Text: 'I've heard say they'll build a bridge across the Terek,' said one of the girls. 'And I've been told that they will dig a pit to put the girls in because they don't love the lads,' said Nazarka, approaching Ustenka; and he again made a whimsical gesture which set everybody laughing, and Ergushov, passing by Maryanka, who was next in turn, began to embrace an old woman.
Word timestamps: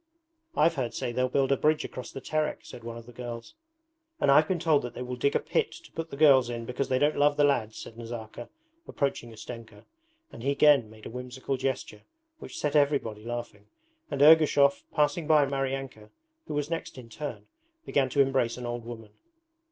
'I've 0.55 0.73
heard 0.73 0.95
say 0.95 1.11
they'll 1.11 1.29
build 1.29 1.51
a 1.51 1.55
bridge 1.57 1.85
across 1.85 2.11
the 2.11 2.21
Terek,' 2.21 2.65
said 2.65 2.83
one 2.83 2.97
of 2.97 3.05
the 3.05 3.11
girls. 3.11 3.53
'And 4.19 4.31
I've 4.31 4.47
been 4.47 4.57
told 4.57 4.81
that 4.81 4.95
they 4.95 5.03
will 5.03 5.15
dig 5.15 5.35
a 5.35 5.39
pit 5.39 5.71
to 5.73 5.91
put 5.91 6.09
the 6.09 6.17
girls 6.17 6.49
in 6.49 6.65
because 6.65 6.89
they 6.89 6.97
don't 6.97 7.17
love 7.19 7.37
the 7.37 7.43
lads,' 7.43 7.77
said 7.77 7.95
Nazarka, 7.99 8.49
approaching 8.87 9.31
Ustenka; 9.31 9.85
and 10.31 10.41
he 10.41 10.49
again 10.49 10.89
made 10.89 11.05
a 11.05 11.11
whimsical 11.11 11.55
gesture 11.55 12.01
which 12.39 12.57
set 12.57 12.75
everybody 12.75 13.23
laughing, 13.23 13.67
and 14.09 14.23
Ergushov, 14.23 14.81
passing 14.91 15.27
by 15.27 15.45
Maryanka, 15.45 16.09
who 16.47 16.55
was 16.55 16.67
next 16.71 16.97
in 16.97 17.07
turn, 17.07 17.45
began 17.85 18.09
to 18.09 18.21
embrace 18.21 18.57
an 18.57 18.65
old 18.65 18.83
woman. 18.83 19.11